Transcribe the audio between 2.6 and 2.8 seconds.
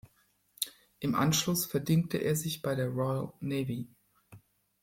bei